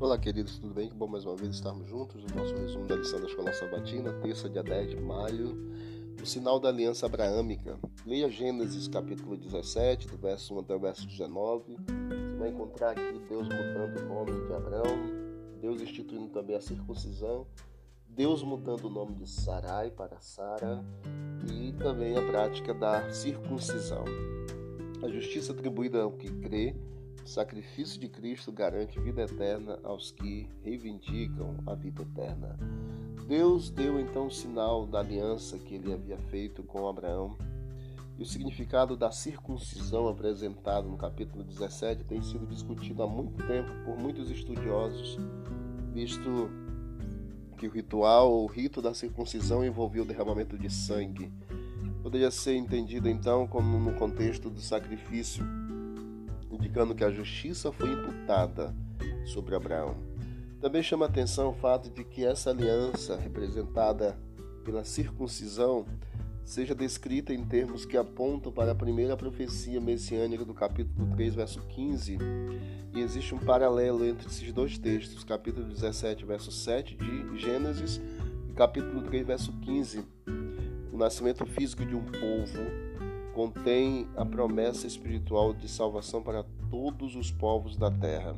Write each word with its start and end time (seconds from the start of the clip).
Olá, 0.00 0.16
queridos, 0.16 0.60
tudo 0.60 0.74
bem? 0.74 0.88
Que 0.88 0.94
bom 0.94 1.08
mais 1.08 1.24
uma 1.24 1.34
vez 1.34 1.52
estarmos 1.52 1.88
juntos 1.88 2.22
no 2.22 2.36
nosso 2.36 2.54
resumo 2.54 2.86
da 2.86 2.94
lição 2.94 3.20
da 3.20 3.26
Escola 3.26 3.52
Sabatina, 3.52 4.12
terça, 4.20 4.48
dia 4.48 4.62
10 4.62 4.90
de 4.90 4.96
maio, 4.96 5.58
o 6.22 6.24
sinal 6.24 6.60
da 6.60 6.68
aliança 6.68 7.06
abraâmica. 7.06 7.76
Leia 8.06 8.30
Gênesis 8.30 8.86
capítulo 8.86 9.36
17, 9.36 10.06
do 10.06 10.16
verso 10.16 10.54
1 10.54 10.60
até 10.60 10.76
o 10.76 10.78
verso 10.78 11.04
19. 11.04 11.74
Você 11.74 12.36
vai 12.38 12.48
encontrar 12.50 12.90
aqui 12.90 13.20
Deus 13.28 13.48
mudando 13.48 13.98
o 13.98 14.08
nome 14.08 14.46
de 14.46 14.52
Abraão, 14.54 15.00
Deus 15.60 15.82
instituindo 15.82 16.28
também 16.28 16.54
a 16.54 16.60
circuncisão, 16.60 17.44
Deus 18.08 18.44
mudando 18.44 18.84
o 18.84 18.90
nome 18.90 19.16
de 19.16 19.28
Sarai 19.28 19.90
para 19.90 20.20
Sara 20.20 20.80
e 21.52 21.72
também 21.72 22.16
a 22.16 22.22
prática 22.22 22.72
da 22.72 23.10
circuncisão. 23.10 24.04
A 25.02 25.08
justiça 25.08 25.50
atribuída 25.50 26.02
ao 26.02 26.12
que 26.12 26.30
crê 26.30 26.76
o 27.28 27.30
sacrifício 27.30 28.00
de 28.00 28.08
Cristo 28.08 28.50
garante 28.50 28.98
vida 28.98 29.20
eterna 29.20 29.78
aos 29.84 30.10
que 30.10 30.48
reivindicam 30.64 31.58
a 31.66 31.74
vida 31.74 32.00
eterna. 32.00 32.56
Deus 33.26 33.68
deu 33.68 34.00
então 34.00 34.28
o 34.28 34.30
sinal 34.30 34.86
da 34.86 35.00
aliança 35.00 35.58
que 35.58 35.74
ele 35.74 35.92
havia 35.92 36.16
feito 36.16 36.62
com 36.62 36.88
Abraão. 36.88 37.36
E 38.16 38.22
o 38.22 38.24
significado 38.24 38.96
da 38.96 39.10
circuncisão 39.10 40.08
apresentado 40.08 40.88
no 40.88 40.96
capítulo 40.96 41.44
17 41.44 42.02
tem 42.04 42.22
sido 42.22 42.46
discutido 42.46 43.02
há 43.02 43.06
muito 43.06 43.46
tempo 43.46 43.70
por 43.84 43.98
muitos 43.98 44.30
estudiosos, 44.30 45.18
visto 45.92 46.50
que 47.58 47.66
o 47.66 47.70
ritual 47.70 48.42
o 48.42 48.46
rito 48.46 48.80
da 48.80 48.94
circuncisão 48.94 49.62
envolvia 49.62 50.02
o 50.02 50.06
derramamento 50.06 50.56
de 50.56 50.70
sangue. 50.70 51.30
Poderia 52.02 52.30
ser 52.30 52.56
entendido 52.56 53.06
então 53.06 53.46
como 53.46 53.78
no 53.78 53.92
contexto 53.98 54.48
do 54.48 54.62
sacrifício 54.62 55.44
indicando 56.58 56.94
que 56.94 57.04
a 57.04 57.10
justiça 57.10 57.72
foi 57.72 57.90
imputada 57.92 58.74
sobre 59.24 59.54
Abraão. 59.54 59.96
Também 60.60 60.82
chama 60.82 61.06
atenção 61.06 61.50
o 61.50 61.54
fato 61.54 61.88
de 61.88 62.02
que 62.02 62.24
essa 62.24 62.50
aliança, 62.50 63.16
representada 63.16 64.18
pela 64.64 64.84
circuncisão, 64.84 65.86
seja 66.44 66.74
descrita 66.74 67.32
em 67.32 67.44
termos 67.44 67.84
que 67.84 67.96
apontam 67.96 68.50
para 68.50 68.72
a 68.72 68.74
primeira 68.74 69.16
profecia 69.16 69.80
messiânica 69.80 70.44
do 70.44 70.54
capítulo 70.54 71.06
3, 71.14 71.34
verso 71.34 71.60
15. 71.68 72.18
E 72.94 73.00
existe 73.00 73.34
um 73.34 73.38
paralelo 73.38 74.04
entre 74.04 74.26
esses 74.26 74.52
dois 74.52 74.78
textos, 74.78 75.22
capítulo 75.22 75.66
17, 75.66 76.24
verso 76.24 76.50
7 76.50 76.96
de 76.96 77.38
Gênesis 77.38 78.00
e 78.48 78.52
capítulo 78.52 79.02
3, 79.02 79.26
verso 79.26 79.52
15. 79.60 80.04
O 80.92 80.96
nascimento 80.96 81.46
físico 81.46 81.84
de 81.84 81.94
um 81.94 82.04
povo 82.04 82.58
contém 83.38 84.08
a 84.16 84.26
promessa 84.26 84.84
espiritual 84.84 85.54
de 85.54 85.68
salvação 85.68 86.20
para 86.20 86.44
todos 86.68 87.14
os 87.14 87.30
povos 87.30 87.76
da 87.76 87.88
terra. 87.88 88.34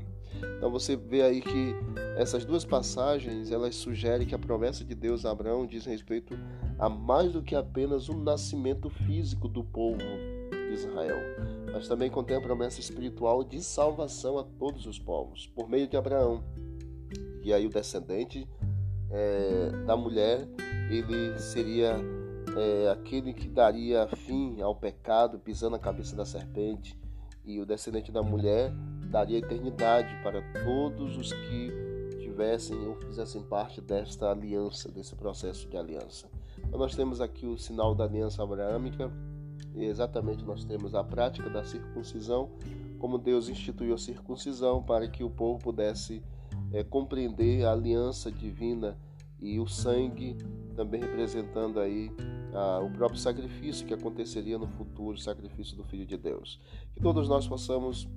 Então 0.58 0.70
você 0.70 0.94
vê 0.94 1.22
aí 1.22 1.40
que 1.40 1.74
essas 2.18 2.44
duas 2.44 2.66
passagens 2.66 3.50
elas 3.50 3.76
sugerem 3.76 4.26
que 4.26 4.34
a 4.34 4.38
promessa 4.38 4.84
de 4.84 4.94
Deus 4.94 5.24
a 5.24 5.30
Abraão 5.30 5.66
diz 5.66 5.86
respeito 5.86 6.38
a 6.78 6.90
mais 6.90 7.32
do 7.32 7.42
que 7.42 7.56
apenas 7.56 8.10
o 8.10 8.14
nascimento 8.14 8.90
físico 8.90 9.48
do 9.48 9.64
povo 9.64 9.96
de 9.96 10.74
Israel, 10.74 11.16
mas 11.72 11.88
também 11.88 12.10
contém 12.10 12.36
a 12.36 12.40
promessa 12.42 12.78
espiritual 12.78 13.42
de 13.42 13.62
salvação 13.62 14.36
a 14.36 14.44
todos 14.44 14.84
os 14.84 14.98
povos 14.98 15.46
por 15.46 15.66
meio 15.66 15.88
de 15.88 15.96
Abraão. 15.96 16.44
E 17.42 17.54
aí 17.54 17.64
o 17.64 17.70
descendente 17.70 18.46
é, 19.10 19.70
da 19.86 19.96
mulher 19.96 20.46
ele 20.90 21.38
seria 21.38 21.96
é, 22.56 22.90
aquele 22.90 23.32
que 23.32 23.48
daria 23.48 24.06
fim 24.08 24.60
ao 24.60 24.74
pecado, 24.74 25.38
pisando 25.38 25.76
a 25.76 25.78
cabeça 25.78 26.14
da 26.16 26.24
serpente, 26.24 26.98
e 27.44 27.60
o 27.60 27.66
descendente 27.66 28.12
da 28.12 28.22
mulher 28.22 28.72
daria 29.10 29.38
eternidade 29.38 30.14
para 30.22 30.42
todos 30.64 31.16
os 31.16 31.32
que 31.32 31.72
tivessem 32.20 32.78
ou 32.86 32.94
fizessem 32.96 33.42
parte 33.42 33.80
desta 33.80 34.30
aliança, 34.30 34.90
desse 34.90 35.14
processo 35.16 35.68
de 35.68 35.76
aliança. 35.76 36.28
Então, 36.58 36.78
nós 36.78 36.94
temos 36.94 37.20
aqui 37.20 37.46
o 37.46 37.58
sinal 37.58 37.94
da 37.94 38.04
aliança 38.04 38.42
abraâmica, 38.42 39.10
e 39.74 39.84
exatamente 39.84 40.44
nós 40.44 40.64
temos 40.64 40.94
a 40.94 41.02
prática 41.02 41.48
da 41.48 41.64
circuncisão, 41.64 42.50
como 42.98 43.18
Deus 43.18 43.48
instituiu 43.48 43.94
a 43.94 43.98
circuncisão 43.98 44.82
para 44.82 45.08
que 45.08 45.24
o 45.24 45.30
povo 45.30 45.58
pudesse 45.58 46.22
é, 46.72 46.84
compreender 46.84 47.64
a 47.64 47.72
aliança 47.72 48.30
divina 48.30 48.96
e 49.40 49.58
o 49.58 49.66
sangue 49.66 50.36
também 50.76 51.00
representando 51.00 51.80
aí 51.80 52.10
ah, 52.54 52.80
o 52.82 52.90
próprio 52.90 53.18
sacrifício 53.18 53.86
que 53.86 53.94
aconteceria 53.94 54.58
no 54.58 54.66
futuro, 54.66 55.16
o 55.16 55.20
sacrifício 55.20 55.76
do 55.76 55.84
Filho 55.84 56.06
de 56.06 56.16
Deus. 56.16 56.60
Que 56.92 57.00
todos 57.00 57.28
nós 57.28 57.46
possamos 57.46 58.08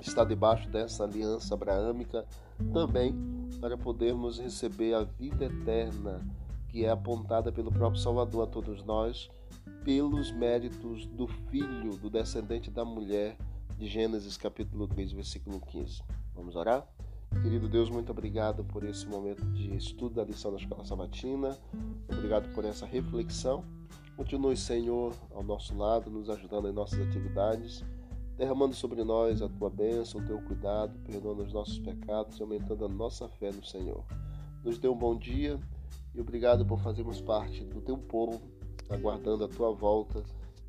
estar 0.00 0.24
debaixo 0.24 0.68
dessa 0.68 1.04
aliança 1.04 1.54
abraâmica 1.54 2.24
também 2.72 3.14
para 3.60 3.76
podermos 3.76 4.38
receber 4.38 4.94
a 4.94 5.02
vida 5.02 5.44
eterna 5.44 6.24
que 6.70 6.84
é 6.84 6.90
apontada 6.90 7.50
pelo 7.50 7.70
próprio 7.70 8.00
Salvador 8.00 8.44
a 8.44 8.46
todos 8.46 8.84
nós, 8.84 9.28
pelos 9.84 10.30
méritos 10.30 11.04
do 11.06 11.26
filho, 11.26 11.96
do 11.96 12.08
descendente 12.08 12.70
da 12.70 12.84
mulher, 12.84 13.36
de 13.76 13.86
Gênesis 13.86 14.36
capítulo 14.36 14.86
3, 14.86 15.12
versículo 15.12 15.60
15. 15.60 16.02
Vamos 16.34 16.54
orar? 16.54 16.86
Querido 17.42 17.68
Deus, 17.68 17.88
muito 17.88 18.10
obrigado 18.12 18.62
por 18.64 18.84
esse 18.84 19.06
momento 19.06 19.44
de 19.52 19.74
estudo 19.74 20.16
da 20.16 20.24
lição 20.24 20.50
da 20.50 20.58
Escola 20.58 20.84
Sabatina. 20.84 21.56
Obrigado 22.08 22.52
por 22.52 22.64
essa 22.64 22.84
reflexão. 22.84 23.64
Continue, 24.16 24.56
Senhor, 24.56 25.14
ao 25.34 25.42
nosso 25.42 25.74
lado, 25.74 26.10
nos 26.10 26.28
ajudando 26.28 26.68
em 26.68 26.72
nossas 26.72 27.00
atividades, 27.00 27.82
derramando 28.36 28.74
sobre 28.74 29.02
nós 29.02 29.40
a 29.40 29.48
tua 29.48 29.70
bênção, 29.70 30.20
o 30.20 30.26
teu 30.26 30.42
cuidado, 30.42 30.98
perdoando 31.06 31.42
os 31.42 31.52
nossos 31.52 31.78
pecados 31.78 32.38
e 32.38 32.42
aumentando 32.42 32.84
a 32.84 32.88
nossa 32.88 33.26
fé 33.28 33.50
no 33.50 33.64
Senhor. 33.64 34.04
Nos 34.62 34.78
dê 34.78 34.88
um 34.88 34.96
bom 34.96 35.16
dia 35.16 35.58
e 36.14 36.20
obrigado 36.20 36.66
por 36.66 36.78
fazermos 36.80 37.22
parte 37.22 37.64
do 37.64 37.80
teu 37.80 37.96
povo, 37.96 38.42
aguardando 38.90 39.44
a 39.44 39.48
tua 39.48 39.72
volta 39.72 40.22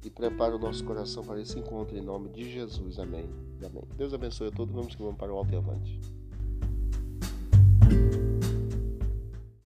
e 0.03 0.09
prepara 0.09 0.55
o 0.55 0.59
nosso 0.59 0.85
coração 0.85 1.23
para 1.23 1.41
esse 1.41 1.59
encontro 1.59 1.97
em 1.97 2.01
nome 2.01 2.29
de 2.29 2.49
Jesus. 2.49 2.99
Amém. 2.99 3.29
Amém. 3.65 3.83
Deus 3.97 4.13
abençoe 4.13 4.47
a 4.47 4.51
todos. 4.51 4.73
Vamos 4.73 4.95
que 4.95 5.01
vamos 5.01 5.17
para 5.17 5.33
o 5.33 5.37
alto 5.37 5.51
e 5.53 5.57
avante. 5.57 6.20
Thank 7.91 8.13
you. 8.15 8.20